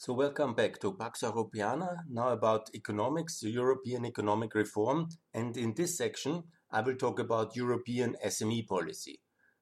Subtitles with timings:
[0.00, 5.08] So welcome back to Pax Europiana, now about economics, European economic reform.
[5.34, 9.18] And in this section, I will talk about European SME policy.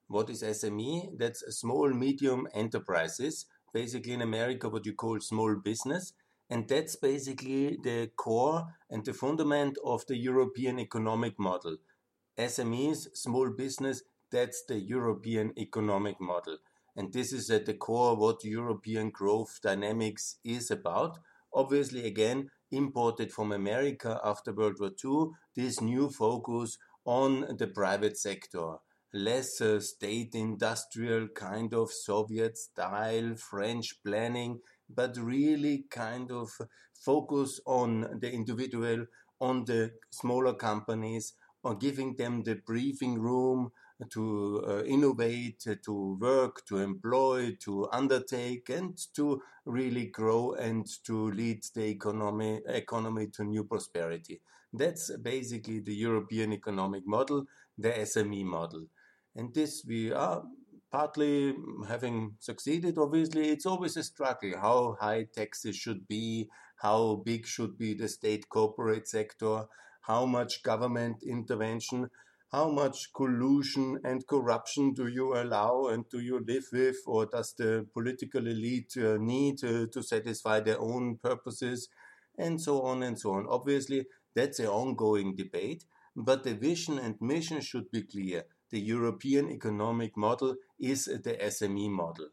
[0.08, 1.16] What is SME?
[1.18, 6.12] That's small, medium enterprises, basically in America, what you call small business.
[6.50, 11.78] And that's basically the core and the fundament of the European economic model.
[12.36, 16.58] SMEs, small business, that's the European economic model.
[16.96, 21.18] And this is at the core what European growth dynamics is about.
[21.52, 28.18] Obviously, again, imported from America after World War II, this new focus on the private
[28.18, 28.76] sector.
[29.12, 36.50] Less uh, state industrial kind of Soviet style French planning, but really kind of
[36.92, 39.06] focus on the individual,
[39.40, 41.34] on the smaller companies,
[41.64, 43.70] on giving them the breathing room,
[44.10, 51.30] to uh, innovate, to work, to employ, to undertake, and to really grow and to
[51.30, 54.40] lead the economy, economy to new prosperity.
[54.72, 57.46] That's basically the European economic model,
[57.78, 58.86] the SME model.
[59.34, 60.42] And this we are
[60.90, 61.54] partly
[61.88, 62.98] having succeeded.
[62.98, 68.08] Obviously, it's always a struggle how high taxes should be, how big should be the
[68.08, 69.64] state corporate sector,
[70.02, 72.08] how much government intervention
[72.56, 77.52] how much collusion and corruption do you allow and do you live with, or does
[77.58, 81.90] the political elite uh, need uh, to satisfy their own purposes,
[82.38, 83.44] and so on and so on.
[83.46, 85.84] Obviously, that's an ongoing debate,
[86.16, 88.44] but the vision and mission should be clear.
[88.70, 92.28] The European economic model is the SME model,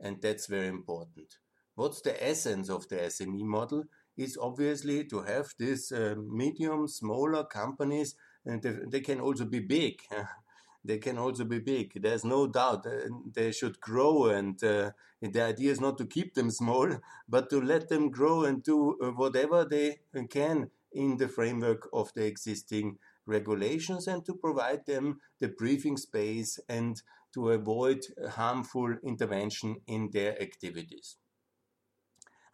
[0.00, 1.36] and that's very important.
[1.76, 3.84] What's the essence of the SME model?
[4.16, 8.16] Is obviously to have these uh, medium, smaller companies
[8.48, 10.00] and they, they can also be big.
[10.84, 12.00] they can also be big.
[12.02, 16.34] There's no doubt uh, they should grow, and uh, the idea is not to keep
[16.34, 16.88] them small,
[17.28, 19.98] but to let them grow and do uh, whatever they
[20.30, 26.58] can in the framework of the existing regulations and to provide them the breathing space
[26.68, 27.02] and
[27.34, 28.00] to avoid
[28.30, 31.16] harmful intervention in their activities.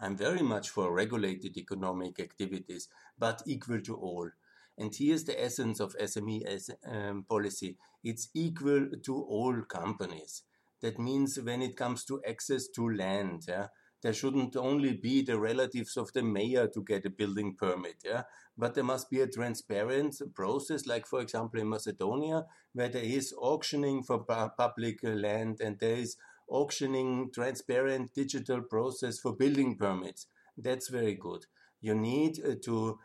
[0.01, 4.29] I'm very much for regulated economic activities, but equal to all.
[4.77, 10.43] And here's the essence of SME as, um, policy it's equal to all companies.
[10.83, 13.69] That means when it comes to access to land, yeah,
[14.03, 18.25] there shouldn't only be the relatives of the mayor to get a building permit, yeah,
[18.59, 23.33] but there must be a transparent process, like for example in Macedonia, where there is
[23.39, 24.19] auctioning for
[24.59, 26.17] public land and there is
[26.49, 30.27] auctioning transparent digital process for building permits.
[30.59, 31.47] That's very good.
[31.81, 32.99] You need uh, to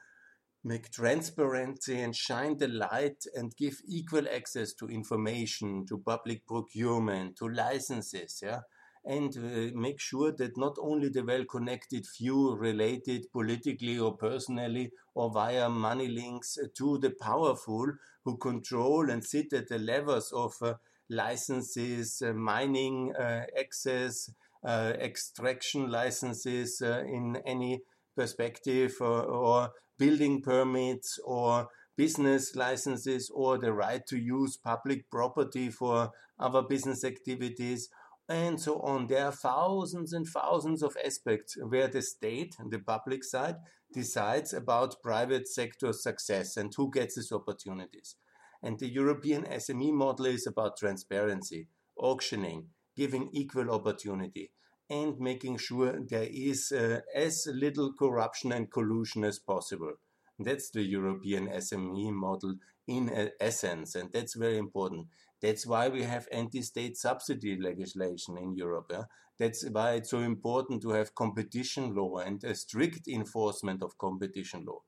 [0.63, 7.37] make transparency and shine the light and give equal access to information, to public procurement,
[7.37, 8.61] to licenses, yeah,
[9.05, 15.31] and uh, make sure that not only the well-connected few related politically or personally or
[15.31, 17.87] via money links to the powerful
[18.25, 20.73] who control and sit at the levers of uh,
[21.09, 24.29] licenses, uh, mining uh, access,
[24.63, 27.81] uh, extraction licenses uh, in any
[28.19, 35.69] perspective or, or building permits or business licenses or the right to use public property
[35.69, 37.89] for other business activities
[38.29, 39.07] and so on.
[39.07, 43.55] There are thousands and thousands of aspects where the state and the public side
[43.93, 48.15] decides about private sector success and who gets these opportunities.
[48.61, 54.51] And the European SME model is about transparency, auctioning, giving equal opportunity,
[54.89, 59.93] and making sure there is uh, as little corruption and collusion as possible.
[60.39, 62.55] That's the European SME model
[62.87, 65.07] in uh, essence, and that's very important.
[65.41, 68.87] That's why we have anti-state subsidy legislation in Europe.
[68.89, 69.03] Yeah?
[69.37, 74.65] That's why it's so important to have competition law and a strict enforcement of competition
[74.65, 74.81] law.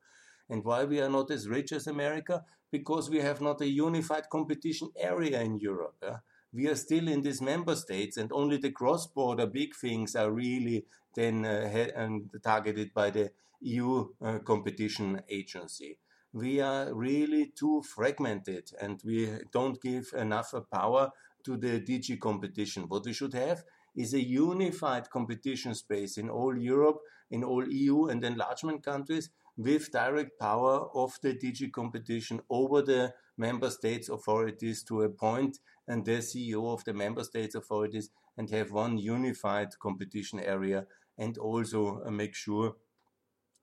[0.49, 2.43] And why we are not as rich as America?
[2.71, 5.95] Because we have not a unified competition area in Europe.
[6.03, 6.17] Yeah?
[6.53, 10.85] We are still in these member states, and only the cross-border big things are really
[11.15, 13.31] then uh, and targeted by the
[13.61, 15.97] EU uh, competition agency.
[16.33, 21.11] We are really too fragmented, and we don't give enough power
[21.43, 22.83] to the DG competition.
[22.87, 23.63] What we should have
[23.95, 26.99] is a unified competition space in all Europe,
[27.29, 33.13] in all EU and enlargement countries, with direct power of the DG competition over the
[33.37, 35.59] member states authorities to appoint
[35.91, 40.85] and the CEO of the member states authorities and have one unified competition area
[41.17, 42.75] and also uh, make sure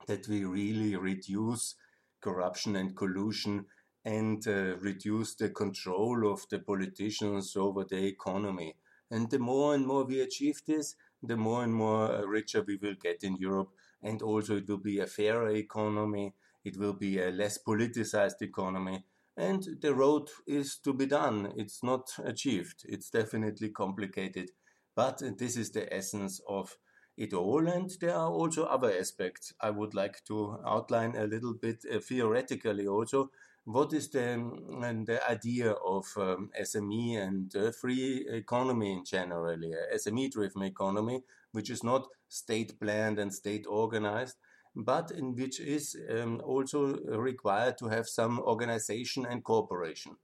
[0.05, 1.73] that we really reduce
[2.21, 3.65] corruption and collusion
[4.05, 8.75] and uh, reduce the control of the politicians over the economy.
[9.09, 12.77] And the more and more we achieve this, the more and more uh, richer we
[12.77, 13.69] will get in Europe.
[14.03, 19.03] And also, it will be a fairer economy, it will be a less politicized economy.
[19.39, 21.53] And the road is to be done.
[21.55, 22.83] It's not achieved.
[22.85, 24.51] It's definitely complicated.
[24.97, 26.75] But this is the essence of
[27.15, 27.65] it all.
[27.69, 31.99] And there are also other aspects I would like to outline a little bit uh,
[31.99, 33.31] theoretically also.
[33.63, 39.71] What is the, um, the idea of um, SME and uh, free economy in generally,
[39.71, 41.21] a SME driven economy,
[41.53, 44.35] which is not state planned and state organized,
[44.75, 50.15] but in which is um, also required to have some organization and cooperation.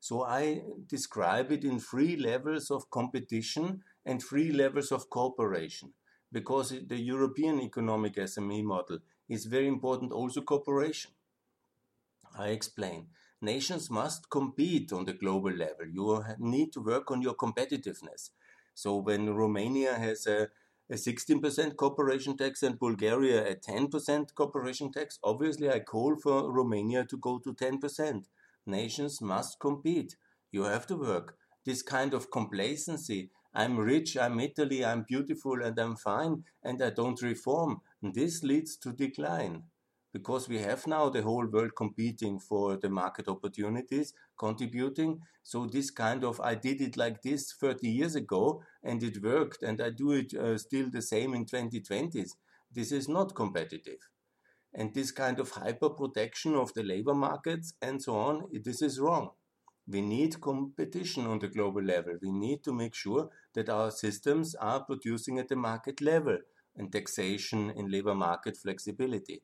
[0.00, 5.92] So I describe it in three levels of competition and three levels of cooperation
[6.32, 11.12] because the European economic SME model is very important also cooperation.
[12.36, 13.08] I explain.
[13.40, 15.86] Nations must compete on the global level.
[15.86, 18.30] You need to work on your competitiveness.
[18.74, 20.48] So when Romania has a,
[20.92, 27.06] a 16% corporation tax and Bulgaria a 10% corporation tax, obviously I call for Romania
[27.06, 28.24] to go to 10%.
[28.66, 30.16] Nations must compete.
[30.50, 31.38] You have to work.
[31.64, 36.88] This kind of complacency I'm rich, I'm Italy, I'm beautiful, and I'm fine, and I
[36.88, 37.82] don't reform.
[38.02, 39.64] This leads to decline
[40.12, 45.20] because we have now the whole world competing for the market opportunities, contributing.
[45.42, 49.62] So, this kind of I did it like this 30 years ago and it worked,
[49.62, 52.30] and I do it uh, still the same in 2020s.
[52.70, 54.08] This is not competitive.
[54.74, 58.98] And this kind of hyper protection of the labor markets and so on, this is
[58.98, 59.30] wrong.
[59.86, 62.14] We need competition on the global level.
[62.22, 66.38] We need to make sure that our systems are producing at the market level
[66.76, 69.42] and taxation and labor market flexibility.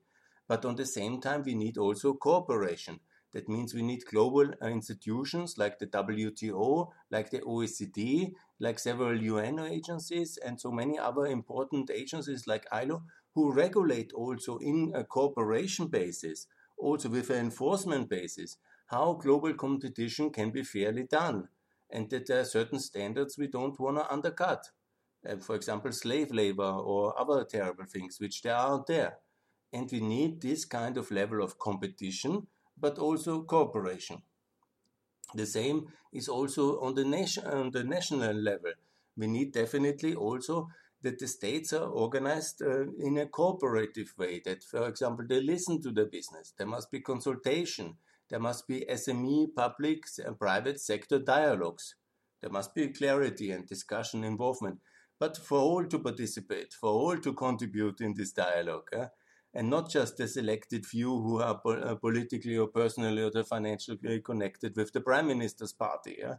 [0.49, 3.01] But on the same time, we need also cooperation.
[3.33, 9.59] That means we need global institutions like the WTO, like the OECD, like several UN
[9.59, 13.03] agencies, and so many other important agencies like ILO
[13.35, 16.47] who regulate also in a cooperation basis,
[16.79, 18.57] also with an enforcement basis,
[18.87, 21.49] how global competition can be fairly done
[21.91, 24.71] and that there are certain standards we don't want to undercut.
[25.29, 29.19] Uh, for example, slave labor or other terrible things which there are out there.
[29.73, 32.47] And we need this kind of level of competition,
[32.79, 34.23] but also cooperation.
[35.35, 38.73] The same is also on the, nation, on the national level.
[39.17, 40.69] We need definitely also
[41.03, 45.83] that the states are organized uh, in a cooperative way, that, for example, they listen
[45.83, 46.55] to the business.
[46.57, 47.97] There must be consultation
[48.29, 51.95] there must be SME, public, and private sector dialogues.
[52.41, 54.81] There must be clarity and discussion involvement,
[55.19, 59.07] but for all to participate, for all to contribute in this dialogue, eh?
[59.59, 64.21] And not just the selected few who are po uh, politically or personally or financially
[64.21, 66.15] connected with the prime minister's party.
[66.23, 66.37] Eh?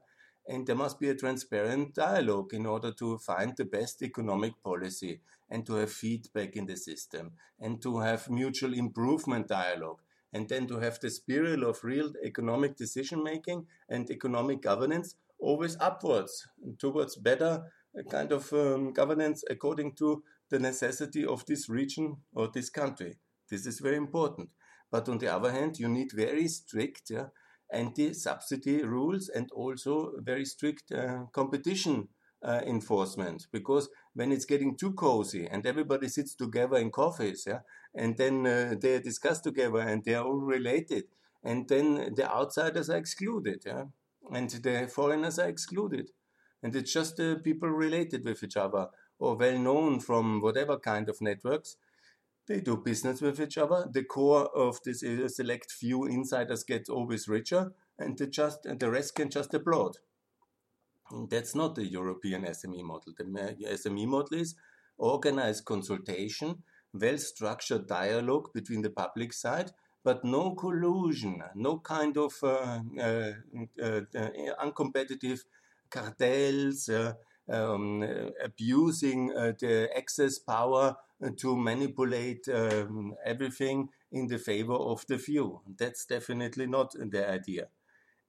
[0.47, 5.19] And there must be a transparent dialogue in order to find the best economic policy
[5.49, 10.01] and to have feedback in the system and to have mutual improvement dialogue
[10.31, 15.75] and then to have the spiral of real economic decision making and economic governance always
[15.81, 17.53] upwards towards better
[17.99, 23.17] uh, kind of um, governance according to the necessity of this region or this country.
[23.49, 24.49] This is very important.
[24.91, 27.27] But on the other hand, you need very strict yeah,
[27.71, 32.07] anti-subsidy rules and also very strict uh, competition
[32.43, 37.59] uh, enforcement because when it's getting too cozy and everybody sits together in coffees yeah
[37.93, 41.03] and then uh, they discuss together and they are all related
[41.43, 43.83] and then the outsiders are excluded yeah
[44.31, 46.09] and the foreigners are excluded
[46.63, 48.87] and it's just the people related with each other
[49.19, 51.77] or well known from whatever kind of networks
[52.47, 55.03] they do business with each other the core of this
[55.35, 59.97] select few insiders get always richer and the just and the rest can just applaud
[61.29, 63.13] that's not the European SME model.
[63.17, 64.55] The SME model is
[64.97, 69.71] organized consultation, well structured dialogue between the public side,
[70.03, 73.31] but no collusion, no kind of uh, uh,
[73.81, 74.29] uh, uh
[74.63, 75.39] uncompetitive
[75.89, 77.13] cartels, uh,
[77.49, 78.03] um,
[78.43, 80.95] abusing uh, the excess power
[81.37, 85.61] to manipulate um, everything in the favor of the few.
[85.77, 87.67] That's definitely not the idea.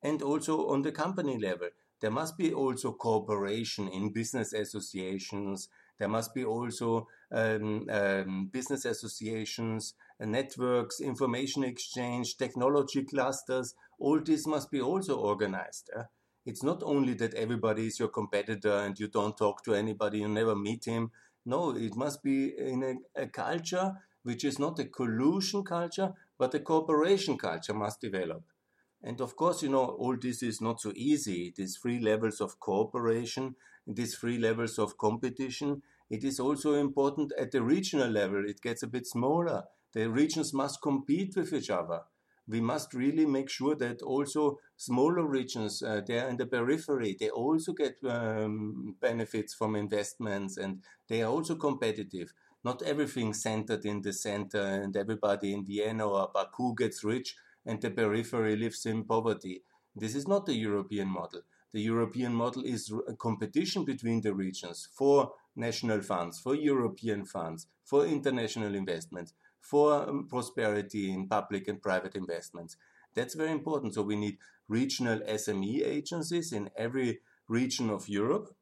[0.02, 1.68] And also on the company level,
[2.00, 5.68] there must be also cooperation in business associations.
[5.98, 13.74] There must be also um, um, business associations, uh, networks, information exchange, technology clusters.
[13.98, 15.90] All this must be also organized.
[15.94, 16.04] Uh?
[16.44, 20.28] It's not only that everybody is your competitor and you don't talk to anybody, you
[20.28, 21.10] never meet him.
[21.46, 26.54] No, it must be in a, a culture which is not a collusion culture, but
[26.54, 28.42] a cooperation culture must develop.
[29.02, 31.52] And of course, you know, all this is not so easy.
[31.56, 33.56] These three levels of cooperation,
[33.86, 38.44] these three levels of competition, it is also important at the regional level.
[38.46, 39.64] It gets a bit smaller.
[39.92, 42.02] The regions must compete with each other.
[42.50, 47.30] We must really make sure that also smaller regions, uh, they're in the periphery, they
[47.30, 52.32] also get um, benefits from investments and they are also competitive.
[52.64, 57.80] Not everything centered in the center and everybody in Vienna or Baku gets rich and
[57.80, 59.62] the periphery lives in poverty.
[59.94, 61.42] This is not the European model.
[61.72, 67.68] The European model is a competition between the regions for national funds, for European funds,
[67.84, 72.76] for international investments, for um, prosperity in public and private investments.
[73.14, 73.94] That's very important.
[73.94, 74.38] So we need
[74.68, 78.54] regional SME agencies in every region of Europe.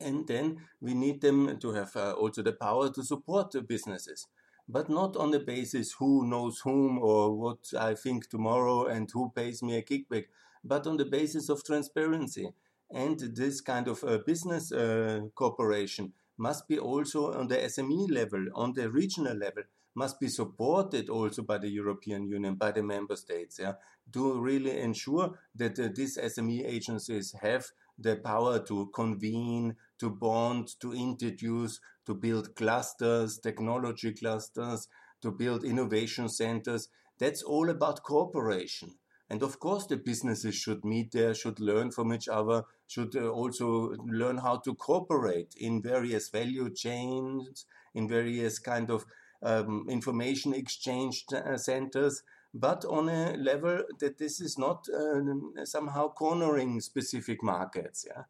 [0.00, 4.26] And then we need them to have uh, also the power to support the businesses,
[4.68, 9.32] but not on the basis who knows whom or what I think tomorrow and who
[9.34, 10.26] pays me a kickback,
[10.62, 12.50] but on the basis of transparency.
[12.90, 18.46] And this kind of uh, business uh, cooperation must be also on the SME level,
[18.54, 19.62] on the regional level,
[19.96, 23.72] must be supported also by the European Union, by the member states, yeah,
[24.12, 27.66] to really ensure that uh, these SME agencies have
[27.98, 34.86] the power to convene, to bond, to introduce, to build clusters, technology clusters,
[35.22, 36.88] to build innovation centers.
[37.18, 38.96] That's all about cooperation.
[39.30, 43.28] And of course, the businesses should meet there, should learn from each other, should uh,
[43.28, 49.04] also learn how to cooperate in various value chains, in various kind of
[49.46, 52.22] um, information exchange uh, centers,
[52.52, 58.04] but on a level that this is not uh, somehow cornering specific markets.
[58.08, 58.22] Yeah,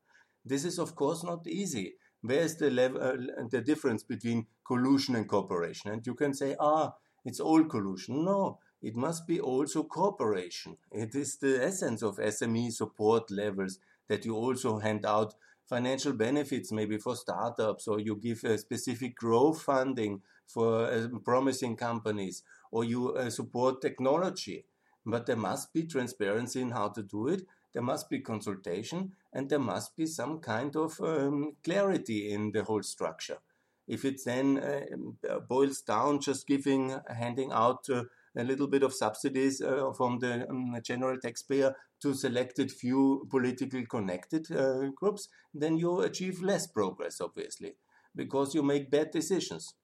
[0.44, 1.94] this is of course not easy.
[2.20, 5.90] Where is the level, uh, the difference between collusion and cooperation?
[5.90, 6.94] And you can say, ah,
[7.24, 8.24] it's all collusion.
[8.24, 10.76] No, it must be also cooperation.
[10.90, 15.34] It is the essence of SME support levels that you also hand out
[15.68, 21.76] financial benefits, maybe for startups, or you give a specific growth funding for uh, promising
[21.76, 24.64] companies, or you uh, support technology.
[25.04, 27.42] But there must be transparency in how to do it.
[27.72, 32.64] There must be consultation, and there must be some kind of um, clarity in the
[32.64, 33.38] whole structure.
[33.86, 38.04] If it then uh, boils down just giving, handing out uh,
[38.36, 43.86] a little bit of subsidies uh, from the um, general taxpayer to selected few politically
[43.86, 47.74] connected uh, groups, then you achieve less progress, obviously,
[48.14, 49.74] because you make bad decisions.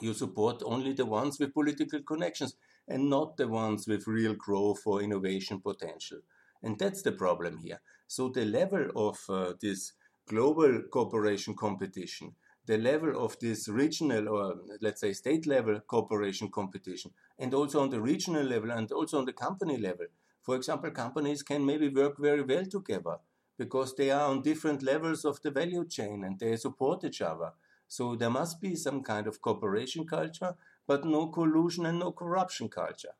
[0.00, 2.56] You support only the ones with political connections
[2.88, 6.20] and not the ones with real growth or innovation potential.
[6.62, 7.80] And that's the problem here.
[8.06, 9.92] So the level of uh, this
[10.26, 12.34] global cooperation competition
[12.66, 17.90] the level of this regional or let's say state level cooperation competition and also on
[17.90, 20.06] the regional level and also on the company level.
[20.42, 23.16] For example, companies can maybe work very well together
[23.58, 27.50] because they are on different levels of the value chain and they support each other.
[27.90, 30.54] So there must be some kind of cooperation culture,
[30.86, 33.14] but no collusion and no corruption culture.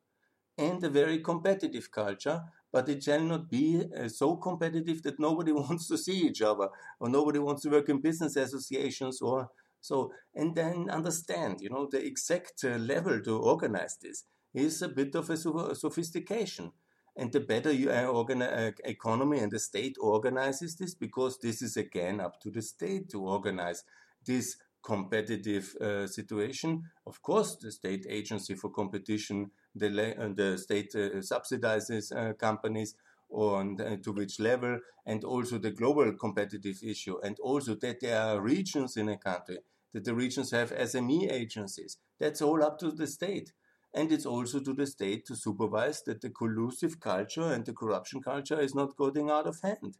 [0.56, 5.52] And a very competitive culture but it shall not be uh, so competitive that nobody
[5.64, 9.50] wants to see each other or nobody wants to work in business associations or
[9.80, 14.24] so and then understand you know the exact uh, level to organize this
[14.54, 15.36] is a bit of a
[15.74, 16.70] sophistication
[17.16, 21.76] and the better you uh, uh, economy and the state organizes this because this is
[21.76, 23.84] again up to the state to organize
[24.24, 30.90] this competitive uh, situation of course the state agency for competition the, uh, the state
[30.94, 32.94] uh, subsidizes uh, companies
[33.32, 38.40] and to which level, and also the global competitive issue, and also that there are
[38.40, 39.58] regions in a country,
[39.92, 41.98] that the regions have SME agencies.
[42.18, 43.52] That's all up to the state.
[43.92, 48.22] And it's also to the state to supervise that the collusive culture and the corruption
[48.22, 49.96] culture is not going out of hand.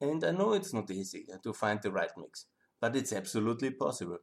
[0.00, 2.46] And I know it's not easy to find the right mix,
[2.82, 4.18] but it's absolutely possible.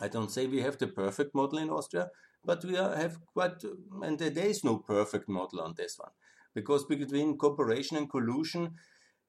[0.00, 2.10] I don't say we have the perfect model in Austria,
[2.44, 3.64] but we are, have quite,
[4.02, 6.12] and there is no perfect model on this one,
[6.54, 8.74] because between cooperation and collusion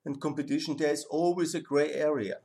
[0.06, 2.40] and competition, there is always a gray area.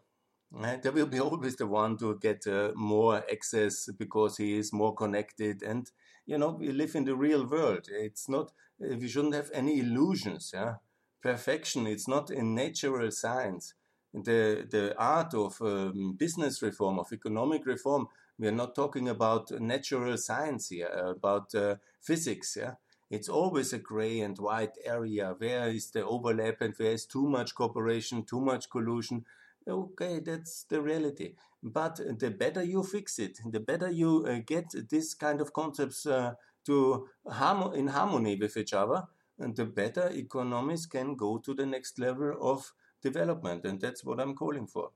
[0.52, 0.80] Right?
[0.80, 4.94] There will be always the one to get uh, more access because he is more
[4.94, 5.90] connected, and
[6.24, 7.88] you know we live in the real world.
[7.90, 10.52] It's not we shouldn't have any illusions.
[10.54, 10.74] Yeah,
[11.20, 11.88] perfection.
[11.88, 13.74] It's not in natural science.
[14.14, 18.06] The the art of um, business reform, of economic reform,
[18.38, 22.56] we are not talking about natural science here, uh, about uh, physics.
[22.56, 22.74] Yeah,
[23.10, 25.34] it's always a gray and white area.
[25.36, 29.24] Where is the overlap and where is too much cooperation, too much collusion?
[29.68, 31.34] Okay, that's the reality.
[31.62, 36.06] But the better you fix it, the better you uh, get this kind of concepts
[36.06, 36.34] uh,
[36.66, 39.04] to harm- in harmony with each other,
[39.38, 42.72] and the better economies can go to the next level of
[43.04, 43.64] development.
[43.64, 44.90] And that's what I'm calling for.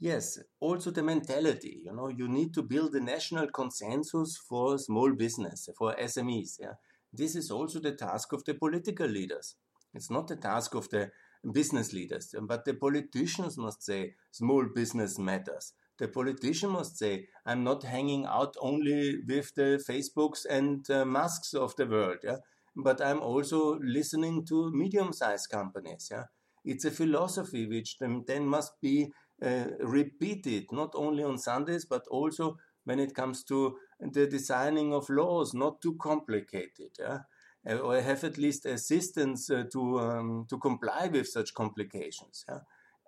[0.00, 1.82] Yes, also the mentality.
[1.84, 6.56] You know, you need to build a national consensus for small business, for SMEs.
[6.60, 6.74] Yeah,
[7.12, 9.54] this is also the task of the political leaders.
[9.94, 11.10] It's not the task of the
[11.52, 15.72] business leaders, but the politicians must say small business matters.
[15.98, 21.54] The politician must say, I'm not hanging out only with the Facebooks and uh, Musks
[21.54, 22.38] of the world, yeah,
[22.76, 26.08] but I'm also listening to medium-sized companies.
[26.10, 26.24] Yeah,
[26.64, 32.56] it's a philosophy which then, must be uh, repeated not only on Sundays but also
[32.84, 36.90] when it comes to the designing of laws, not too complicated.
[36.98, 37.20] Yeah?
[37.66, 42.44] Uh, or have at least assistance uh, to um, to comply with such complications.
[42.48, 42.60] Yeah?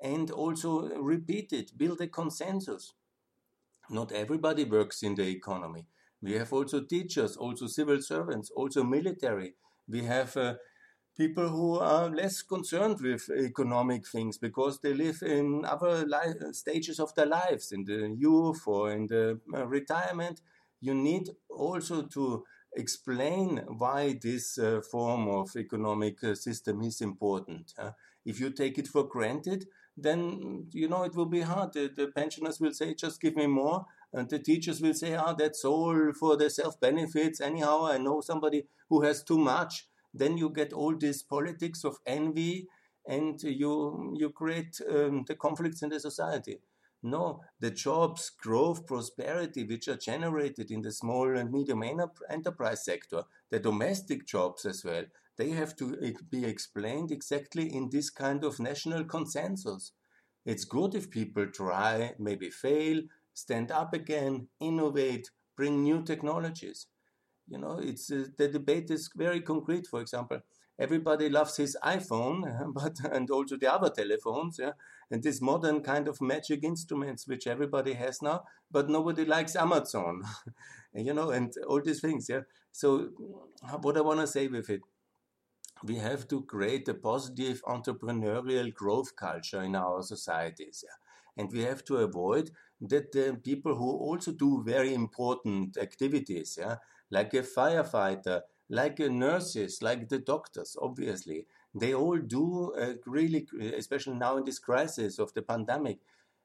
[0.02, 2.94] And also repeat it, build a consensus.
[3.90, 5.86] Not everybody works in the economy.
[6.22, 9.54] We have also teachers, also civil servants, also military.
[9.88, 10.54] We have uh,
[11.16, 16.06] people who are less concerned with economic things because they live in other
[16.52, 20.40] stages of their lives, in the youth or in the uh, retirement.
[20.80, 22.44] You need also to
[22.74, 27.72] explain why this uh, form of economic uh, system is important.
[27.78, 27.92] Uh,
[28.26, 31.72] if you take it for granted, then you know it will be hard.
[31.72, 35.28] The, the, pensioners will say, "Just give me more," and the teachers will say, "Ah,
[35.28, 39.88] oh, that's all for the self benefits." Anyhow, I know somebody who has too much
[40.18, 42.68] then you get all these politics of envy
[43.06, 46.58] and you you create um, the conflicts in the society.
[47.02, 51.82] No the jobs growth prosperity which are generated in the small and medium
[52.30, 55.04] enterprise sector the domestic jobs as well
[55.36, 55.96] they have to
[56.30, 59.92] be explained exactly in this kind of national consensus.
[60.46, 63.02] It's good if people try maybe fail
[63.34, 66.86] stand up again innovate bring new technologies
[67.48, 69.86] you know, it's uh, the debate is very concrete.
[69.86, 70.40] For example,
[70.78, 74.72] everybody loves his iPhone, uh, but and also the other telephones, yeah,
[75.10, 80.22] and these modern kind of magic instruments which everybody has now, but nobody likes Amazon,
[80.94, 82.40] you know, and all these things, yeah.
[82.72, 83.10] So,
[83.62, 84.82] uh, what I want to say with it,
[85.84, 91.62] we have to create a positive entrepreneurial growth culture in our societies, yeah, and we
[91.62, 96.76] have to avoid that the people who also do very important activities, yeah
[97.10, 101.46] like a firefighter, like a nurses, like the doctors, obviously.
[101.74, 105.98] They all do uh, really, especially now in this crisis of the pandemic,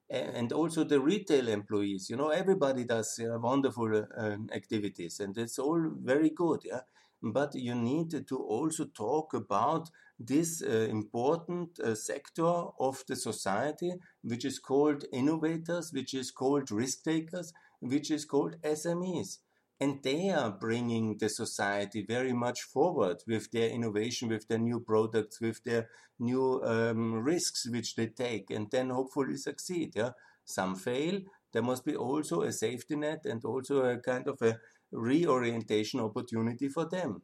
[0.09, 2.09] and also the retail employees.
[2.09, 6.61] You know, everybody does uh, wonderful uh, activities, and it's all very good.
[6.65, 6.81] Yeah,
[7.23, 12.43] but you need to also talk about this uh, important uh, sector
[12.79, 18.57] of the society, which is called innovators, which is called risk takers, which is called
[18.63, 19.39] SMEs
[19.81, 24.79] and they are bringing the society very much forward with their innovation, with their new
[24.79, 25.89] products, with their
[26.19, 29.93] new um, risks which they take, and then hopefully succeed.
[29.95, 30.11] Yeah,
[30.45, 31.21] some fail.
[31.51, 34.59] There must be also a safety net and also a kind of a
[34.91, 37.23] reorientation opportunity for them,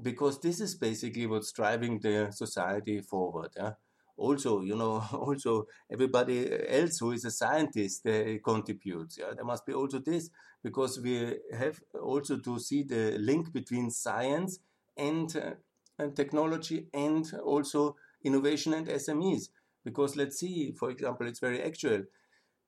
[0.00, 3.50] because this is basically what's driving the society forward.
[3.56, 3.72] Yeah
[4.20, 9.18] also, you know, also everybody else who is a scientist uh, contributes.
[9.18, 10.28] Yeah, there must be also this
[10.62, 14.58] because we have also to see the link between science
[14.96, 15.54] and, uh,
[15.98, 19.48] and technology and also innovation and SMEs.
[19.84, 22.02] Because let's see, for example, it's very actual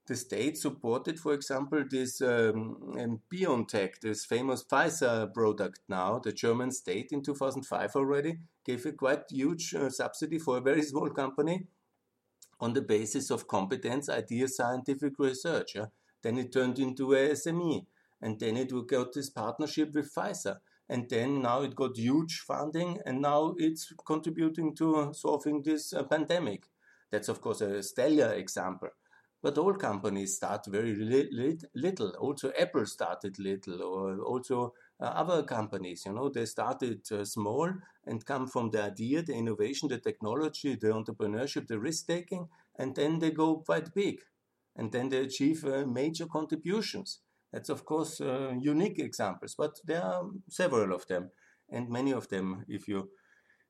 [0.05, 6.71] the state supported, for example, this um, BioNTech, this famous Pfizer product now, the German
[6.71, 11.67] state in 2005 already gave a quite huge uh, subsidy for a very small company
[12.59, 15.75] on the basis of competence, ideas, scientific research.
[15.75, 15.85] Yeah?
[16.23, 17.85] Then it turned into a SME,
[18.21, 20.57] and then it got this partnership with Pfizer.
[20.89, 26.03] And then now it got huge funding, and now it's contributing to solving this uh,
[26.03, 26.65] pandemic.
[27.11, 28.89] That's, of course, a stellar example.
[29.41, 32.11] But all companies start very li- li- little.
[32.19, 36.03] Also, Apple started little, or also uh, other companies.
[36.05, 37.69] You know, they started uh, small
[38.05, 42.47] and come from the idea, the innovation, the technology, the entrepreneurship, the risk taking,
[42.79, 44.21] and then they go quite big,
[44.75, 47.19] and then they achieve uh, major contributions.
[47.51, 51.29] That's of course uh, unique examples, but there are several of them,
[51.69, 53.09] and many of them, if you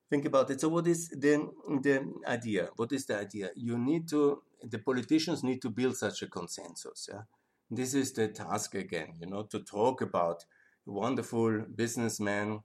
[0.10, 0.62] think about it.
[0.62, 1.50] So, what is the
[1.82, 2.70] the idea?
[2.76, 3.50] What is the idea?
[3.56, 7.10] You need to the politicians need to build such a consensus.
[7.12, 7.24] Yeah?
[7.70, 10.46] This is the task again, you know, to talk about
[10.86, 12.62] wonderful businessmen,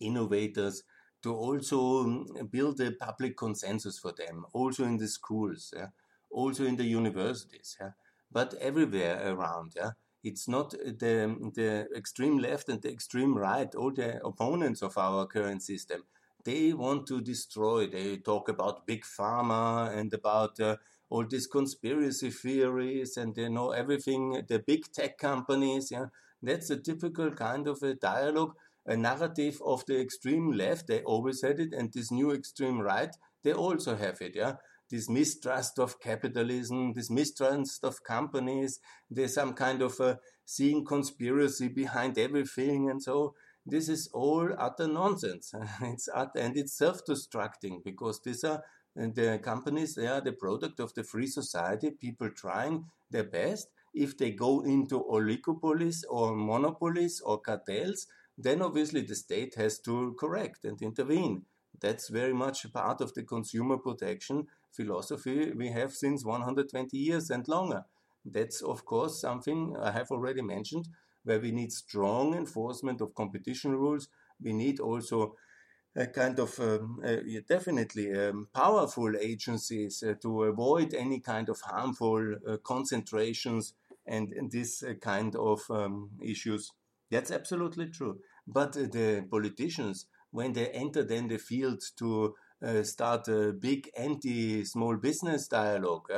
[0.00, 0.82] innovators,
[1.22, 5.88] to also build a public consensus for them, also in the schools, yeah?
[6.30, 7.90] Also in the universities, yeah?
[8.30, 9.72] but everywhere around.
[9.76, 9.92] Yeah?
[10.22, 15.26] It's not the, the extreme left and the extreme right, all the opponents of our
[15.26, 16.04] current system.
[16.44, 17.86] They want to destroy.
[17.86, 20.76] They talk about big pharma and about uh,
[21.10, 26.06] all these conspiracy theories and they know everything the big tech companies yeah
[26.42, 28.54] that's a typical kind of a dialogue
[28.86, 33.16] a narrative of the extreme left they always had it and this new extreme right
[33.42, 34.54] they also have it yeah
[34.90, 41.68] this mistrust of capitalism this mistrust of companies there's some kind of a seeing conspiracy
[41.68, 43.34] behind everything and so
[43.66, 45.52] this is all utter nonsense.
[45.82, 48.64] It's utter, and it's self-destructing because these are
[49.00, 53.68] uh, the companies they are the product of the free society people trying their best.
[53.92, 58.06] If they go into oligopolies or monopolies or cartels
[58.38, 61.44] then obviously the state has to correct and intervene.
[61.78, 67.30] That's very much a part of the consumer protection philosophy we have since 120 years
[67.30, 67.84] and longer
[68.24, 70.88] that's of course something i have already mentioned
[71.24, 74.08] where we need strong enforcement of competition rules
[74.42, 75.34] we need also
[75.96, 77.16] a kind of um, uh,
[77.48, 83.74] definitely um, powerful agencies uh, to avoid any kind of harmful uh, concentrations
[84.06, 86.70] and, and this uh, kind of um, issues.
[87.10, 88.20] That's absolutely true.
[88.46, 93.90] But uh, the politicians, when they enter then the field to uh, start a big
[93.96, 96.10] anti-small business dialogue,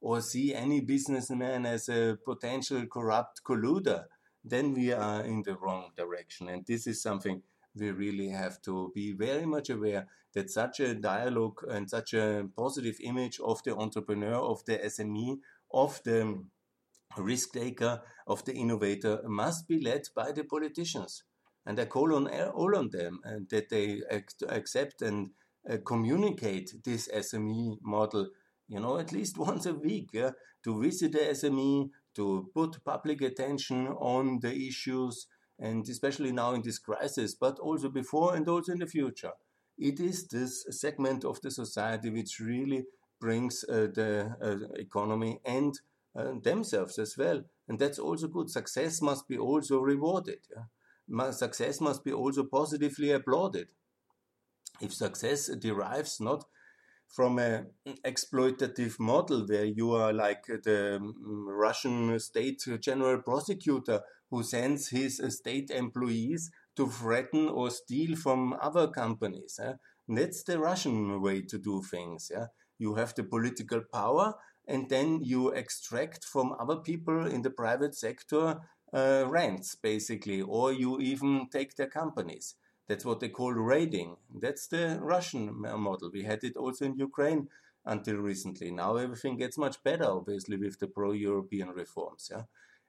[0.00, 4.04] or see any businessman as a potential corrupt colluder,
[4.44, 6.48] then we are in the wrong direction.
[6.48, 7.42] And this is something
[7.74, 12.48] we really have to be very much aware that such a dialogue and such a
[12.56, 15.38] positive image of the entrepreneur, of the SME,
[15.72, 16.44] of the
[17.16, 21.24] risk taker, of the innovator must be led by the politicians.
[21.66, 24.02] And I call on all on them and uh, that they
[24.48, 25.30] accept and
[25.84, 28.28] communicate this SME model,
[28.68, 30.30] you know, at least once a week, yeah,
[30.64, 35.26] to visit the SME, to put public attention on the issues,
[35.58, 39.32] and especially now in this crisis, but also before and also in the future.
[39.76, 42.84] It is this segment of the society which really
[43.20, 45.78] brings uh, the uh, economy and
[46.16, 47.42] uh, themselves as well.
[47.68, 48.50] And that's also good.
[48.50, 50.40] Success must be also rewarded.
[50.54, 51.30] Yeah?
[51.30, 53.68] Success must be also positively applauded.
[54.80, 56.44] If success derives not
[57.08, 57.66] from an
[58.04, 61.12] exploitative model where you are like the mm,
[61.46, 68.86] Russian state general prosecutor who sends his state employees to threaten or steal from other
[68.86, 69.58] companies.
[69.62, 69.72] Eh?
[70.06, 72.30] That's the Russian way to do things.
[72.32, 72.46] Yeah?
[72.78, 74.34] You have the political power,
[74.66, 78.60] and then you extract from other people in the private sector
[78.92, 82.54] uh, rents, basically, or you even take their companies.
[82.88, 84.16] That's what they call raiding.
[84.34, 86.10] That's the Russian model.
[86.12, 87.48] We had it also in Ukraine
[87.84, 88.70] until recently.
[88.70, 92.28] Now everything gets much better, obviously, with the pro-European reforms.
[92.30, 92.44] Yeah,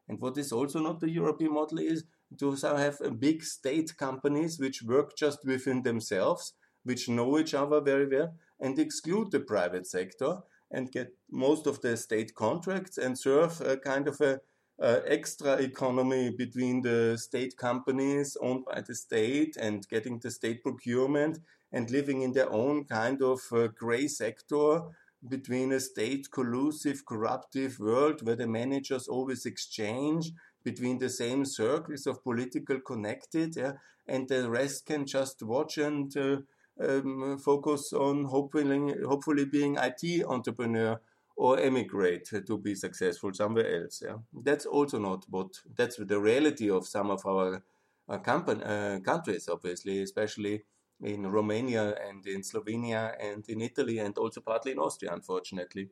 [0.07, 2.05] and what is also not the European model is
[2.37, 7.81] to have uh, big state companies which work just within themselves, which know each other
[7.81, 10.39] very well, and exclude the private sector
[10.71, 14.39] and get most of the state contracts and serve a kind of a
[14.81, 20.63] uh, extra economy between the state companies owned by the state and getting the state
[20.63, 21.39] procurement
[21.71, 24.81] and living in their own kind of uh, gray sector
[25.27, 30.31] between a state collusive, corruptive world where the managers always exchange
[30.63, 33.73] between the same circles of political connected, yeah,
[34.07, 36.37] and the rest can just watch and uh,
[36.81, 40.99] um, focus on hopefully, hopefully being IT entrepreneur
[41.39, 44.03] or emigrate to be successful somewhere else.
[44.05, 45.47] Yeah, that's also not what
[45.77, 47.63] that's the reality of some of our
[48.09, 50.63] uh, company, uh, countries, obviously, especially
[51.01, 55.87] in Romania and in Slovenia and in Italy and also partly in Austria, unfortunately,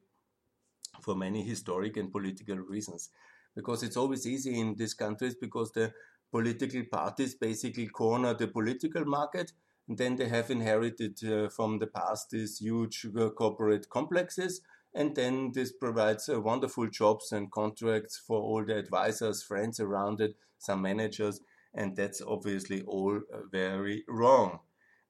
[1.02, 3.12] for many historic and political reasons.
[3.56, 5.94] Because it's always easy in these countries because the
[6.30, 9.54] political parties basically corner the political market.
[9.88, 14.60] And then they have inherited uh, from the past these huge uh, corporate complexes
[14.98, 20.20] and then this provides uh, wonderful jobs and contracts for all the advisors, friends around
[20.20, 21.40] it, some managers,
[21.72, 24.60] and that's obviously all uh, very wrong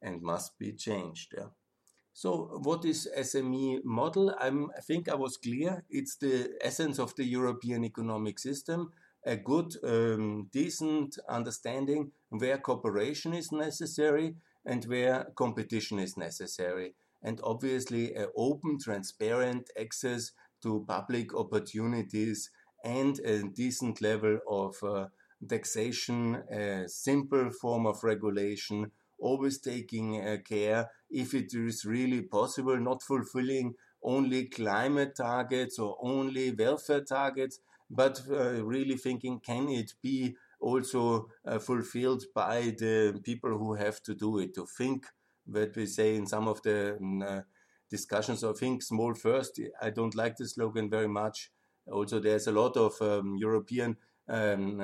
[0.02, 1.34] and must be changed.
[1.38, 1.52] Yeah?
[2.12, 4.36] So, what is SME model?
[4.38, 5.86] I'm, I think I was clear.
[5.89, 8.91] It's the essence of the European economic system,
[9.26, 17.39] a good, um, decent understanding where cooperation is necessary and where competition is necessary and
[17.43, 22.49] obviously open, transparent access to public opportunities
[22.84, 25.08] and a decent level of uh,
[25.47, 32.77] taxation, a simple form of regulation, always taking uh, care if it is really possible,
[32.77, 39.93] not fulfilling only climate targets or only welfare targets, but uh, really thinking can it
[40.01, 45.06] be also uh, fulfilled by the people who have to do it, to think
[45.47, 47.41] what we say in some of the uh,
[47.89, 49.60] discussions of think small first.
[49.81, 51.51] I don't like the slogan very much.
[51.91, 53.95] Also, there's a lot of um, European
[54.29, 54.81] um,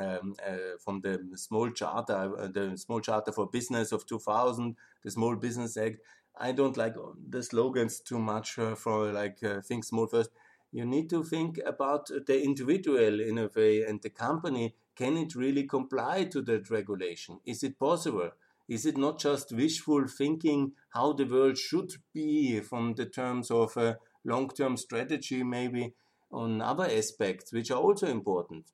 [0.00, 4.74] um, uh, from the small charter, uh, the small charter for business of 2000,
[5.04, 5.96] the Small Business Act.
[6.38, 6.94] I don't like
[7.28, 10.30] the slogans too much uh, for like uh, think small first.
[10.72, 14.74] You need to think about the individual in a way and the company.
[14.94, 17.40] Can it really comply to that regulation?
[17.44, 18.30] Is it possible?
[18.68, 23.76] Is it not just wishful thinking how the world should be from the terms of
[23.76, 25.94] a long term strategy, maybe
[26.32, 28.72] on other aspects, which are also important?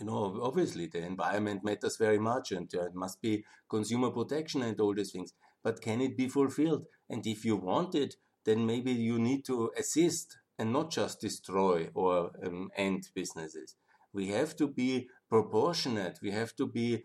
[0.00, 4.80] You know, obviously the environment matters very much and there must be consumer protection and
[4.80, 5.34] all these things.
[5.62, 6.86] But can it be fulfilled?
[7.10, 11.90] And if you want it, then maybe you need to assist and not just destroy
[11.94, 13.76] or um, end businesses.
[14.12, 16.18] We have to be proportionate.
[16.22, 16.98] We have to be uh,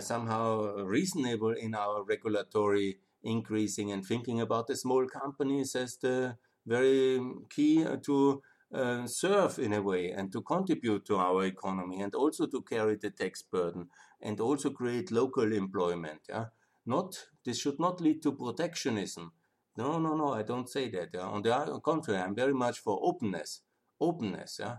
[0.00, 7.20] somehow reasonable in our regulatory increasing and thinking about the small companies as the very
[7.48, 12.46] key to uh, serve in a way and to contribute to our economy and also
[12.46, 13.88] to carry the tax burden
[14.22, 16.20] and also create local employment.
[16.28, 16.46] Yeah,
[16.86, 19.32] not this should not lead to protectionism.
[19.76, 20.34] No, no, no.
[20.34, 21.10] I don't say that.
[21.14, 21.22] Yeah?
[21.22, 23.62] On the contrary, I'm very much for openness.
[24.00, 24.58] Openness.
[24.60, 24.76] Yeah,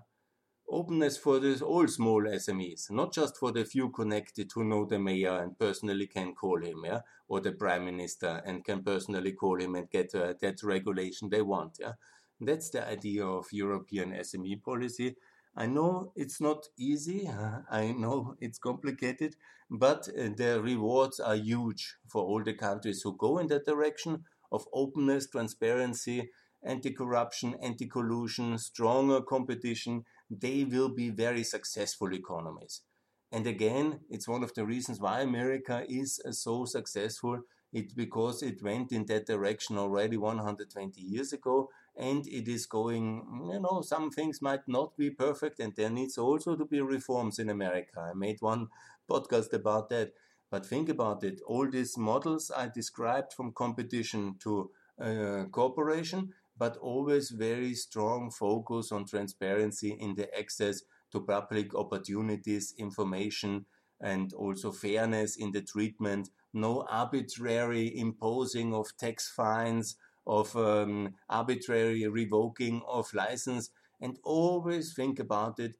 [0.72, 5.38] openness for all small SMEs, not just for the few connected who know the mayor
[5.44, 9.76] and personally can call him, yeah, or the prime minister and can personally call him
[9.76, 11.94] and get uh, that regulation they want, yeah.
[12.40, 15.16] That's the idea of European SME policy.
[15.56, 17.30] I know it's not easy.
[17.70, 19.36] I know it's complicated,
[19.70, 24.24] but uh, the rewards are huge for all the countries who go in that direction
[24.52, 26.32] of openness, transparency,
[26.64, 32.82] anti-corruption, anti-collusion, stronger competition, they will be very successful economies.
[33.32, 37.42] And again, it's one of the reasons why America is uh, so successful.
[37.74, 43.50] It's because it went in that direction already 120 years ago, and it is going,
[43.54, 47.40] you know, some things might not be perfect, and there needs also to be reforms
[47.40, 48.02] in America.
[48.02, 48.68] I made one
[49.10, 50.14] podcast about that.
[50.50, 56.78] But think about it all these models I described from competition to uh, cooperation, but
[56.78, 63.66] always very strong focus on transparency in the access to public opportunities, information,
[64.00, 66.30] and also fairness in the treatment.
[66.54, 75.20] No arbitrary imposing of tax fines, of um, arbitrary revoking of license, and always think
[75.20, 75.78] about it.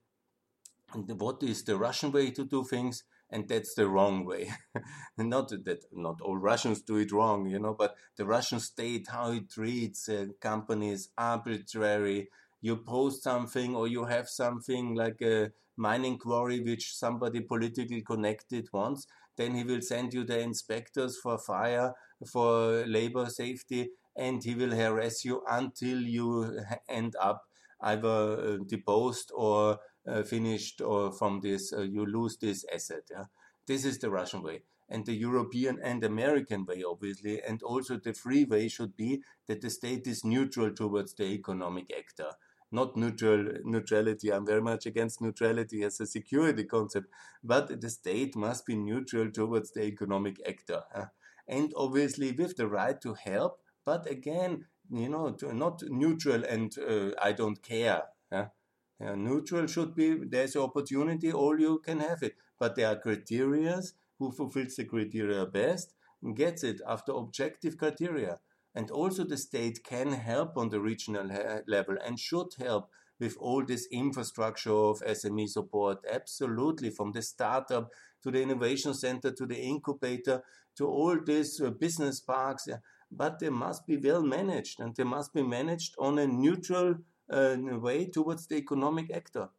[0.94, 3.04] What is the Russian way to do things?
[3.32, 4.52] And that's the wrong way.
[5.18, 9.32] not that not all Russians do it wrong, you know, but the Russian state, how
[9.32, 12.30] it treats uh, companies, arbitrary.
[12.62, 18.68] You post something or you have something like a mining quarry which somebody politically connected
[18.72, 21.94] wants, then he will send you the inspectors for fire,
[22.32, 27.44] for labor safety, and he will harass you until you end up
[27.82, 29.80] either uh, deposed or
[30.24, 33.26] finished or from this uh, you lose this asset yeah?
[33.68, 34.64] This is the russian way.
[34.90, 39.62] And the european and american way obviously and also the free way should be that
[39.62, 42.32] the state is neutral towards the economic actor.
[42.74, 47.08] Not neutral neutrality i'm very much against neutrality as a security concept
[47.44, 50.84] but the state must be neutral towards the economic actor
[51.48, 57.12] and obviously with the right to help but again you know not neutral and uh,
[57.22, 58.04] i don't care
[59.16, 62.36] neutral should be there's an opportunity, all you can have it.
[62.60, 63.82] But there are criteria
[64.20, 65.94] who fulfills the criteria best
[66.36, 68.40] gets it after objective criteria.
[68.74, 71.30] And also the state can help on the regional
[71.68, 76.00] level and should help with all this infrastructure of SME support.
[76.10, 77.92] Absolutely, from the startup
[78.24, 80.42] to the innovation center to the incubator
[80.78, 82.68] to all these uh, business parks.
[83.12, 86.96] But they must be well managed and they must be managed on a neutral
[87.32, 89.50] uh, way towards the economic actor.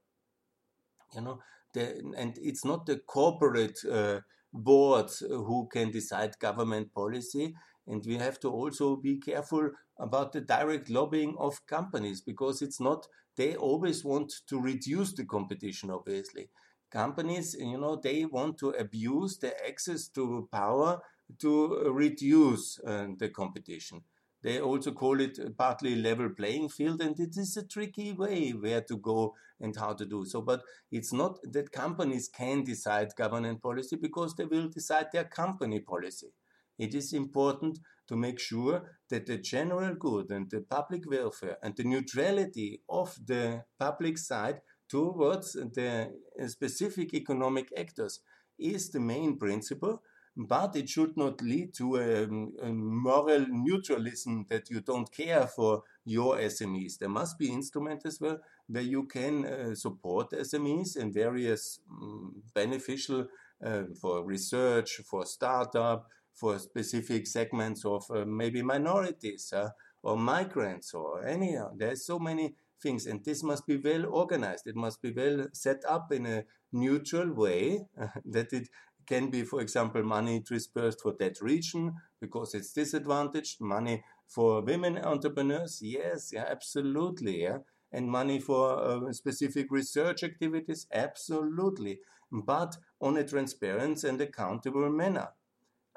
[1.15, 1.41] You know,
[1.73, 4.21] the, and it's not the corporate uh,
[4.53, 7.55] boards who can decide government policy.
[7.87, 12.81] And we have to also be careful about the direct lobbying of companies because it's
[12.81, 13.07] not,
[13.37, 16.49] they always want to reduce the competition, obviously.
[16.91, 21.01] Companies, you know, they want to abuse their access to power
[21.39, 24.03] to reduce uh, the competition.
[24.43, 28.81] They also call it partly level playing field, and it is a tricky way where
[28.83, 30.43] to go and how to do so.
[30.43, 35.81] But it's not that companies can decide governance policy because they will decide their company
[35.81, 36.33] policy.
[36.79, 37.79] It is important
[38.09, 43.15] to make sure that the general good and the public welfare and the neutrality of
[43.25, 46.13] the public side towards the
[46.49, 48.21] specific economic actors
[48.59, 50.03] is the main principle
[50.37, 52.23] but it should not lead to a,
[52.67, 56.99] a, moral neutralism that you don't care for your SMEs.
[56.99, 62.43] There must be instruments as well where you can uh, support SMEs in various um,
[62.55, 63.27] beneficial
[63.65, 69.69] uh, for research, for startup, for specific segments of uh, maybe minorities uh,
[70.03, 71.57] or migrants or any.
[71.77, 74.67] There's so many things, and this must be well organized.
[74.67, 77.87] It must be well set up in a neutral way
[78.25, 78.69] that it
[79.13, 84.97] can be, for example, money dispersed for that region because it's disadvantaged, money for women
[84.97, 87.59] entrepreneurs, yes, yeah, absolutely, yeah,
[87.93, 91.99] and money for uh, specific research activities, absolutely,
[92.31, 95.29] but on a transparent and accountable manner.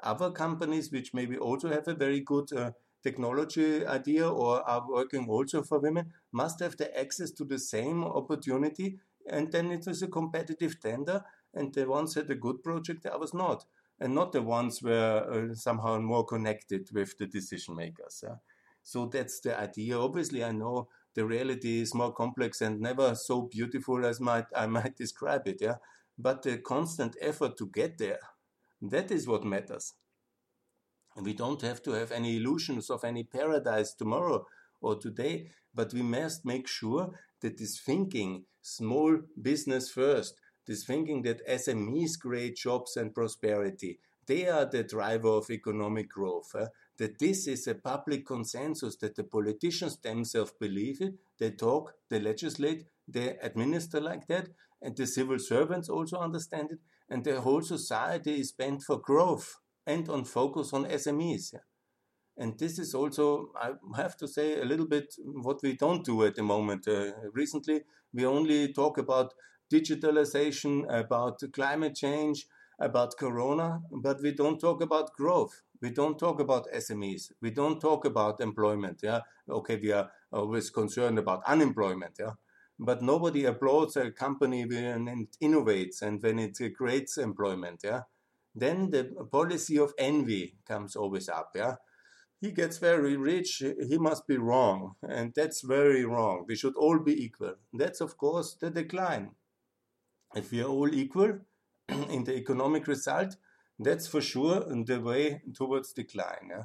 [0.02, 5.26] Other companies, which maybe also have a very good uh, technology idea or are working
[5.28, 8.98] also for women, must have the access to the same opportunity,
[9.30, 11.24] and then it is a competitive tender
[11.56, 13.64] and the ones had a good project, the others not,
[13.98, 18.22] and not the ones were uh, somehow more connected with the decision makers.
[18.22, 18.36] Yeah?
[18.82, 19.98] So that's the idea.
[19.98, 24.66] Obviously, I know the reality is more complex and never so beautiful as might I
[24.76, 25.58] might describe it.
[25.60, 25.76] Yeah,
[26.18, 28.20] but the constant effort to get there,
[28.82, 29.94] that is what matters.
[31.16, 34.46] We don't have to have any illusions of any paradise tomorrow
[34.82, 40.34] or today, but we must make sure that this thinking, small business first,
[40.66, 46.54] this thinking that SMEs create jobs and prosperity, they are the driver of economic growth.
[46.54, 46.66] Uh,
[46.98, 52.18] that this is a public consensus, that the politicians themselves believe it, they talk, they
[52.18, 54.48] legislate, they administer like that,
[54.82, 59.56] and the civil servants also understand it, and the whole society is bent for growth
[59.86, 61.52] and on focus on SMEs.
[61.52, 61.60] Yeah.
[62.38, 66.24] And this is also, I have to say, a little bit what we don't do
[66.24, 66.86] at the moment.
[66.86, 69.32] Uh, recently, we only talk about
[69.72, 72.46] digitalization, about climate change,
[72.78, 75.62] about corona, but we don't talk about growth.
[75.80, 77.32] We don't talk about SMEs.
[77.40, 79.00] We don't talk about employment.
[79.02, 79.20] Yeah.
[79.48, 82.16] Okay, we are always concerned about unemployment.
[82.18, 82.32] Yeah.
[82.78, 87.80] But nobody applauds a company when it innovates and when it creates employment.
[87.84, 88.02] Yeah.
[88.54, 91.52] Then the policy of envy comes always up.
[91.54, 91.76] Yeah.
[92.40, 94.96] He gets very rich, he must be wrong.
[95.02, 96.44] And that's very wrong.
[96.46, 97.54] We should all be equal.
[97.72, 99.30] That's, of course, the decline
[100.36, 101.38] if we are all equal
[101.88, 103.36] in the economic result,
[103.78, 106.50] that's for sure the way towards decline.
[106.50, 106.64] Yeah?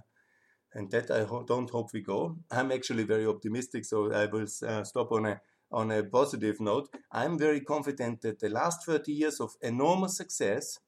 [0.74, 2.38] And that I ho don't hope we go.
[2.50, 6.90] I'm actually very optimistic, so I will uh, stop on a on a positive note.
[7.12, 10.80] I'm very confident that the last 30 years of enormous success,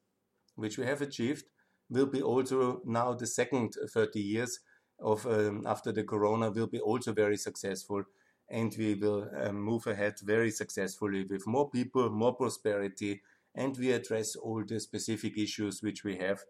[0.56, 1.44] which we have achieved,
[1.88, 4.60] will be also now the second 30 years
[5.00, 8.04] of um, after the corona will be also very successful
[8.50, 13.22] and we will um, move ahead very successfully with more people, more prosperity,
[13.54, 16.40] and we address all the specific issues which we have.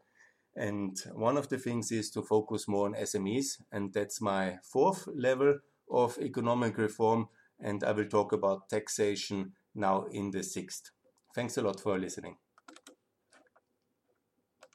[0.56, 5.06] And one of the things is to focus more on SMEs, and that's my fourth
[5.14, 5.58] level
[5.90, 7.28] of economic reform.
[7.60, 10.90] And I will talk about taxation now in the sixth.
[11.34, 12.43] Thanks a lot for listening.